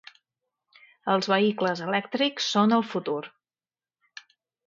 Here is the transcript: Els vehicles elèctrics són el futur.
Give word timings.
Els 1.15 1.27
vehicles 1.33 1.83
elèctrics 1.89 2.49
són 2.55 2.73
el 2.79 2.87
futur. 2.95 3.19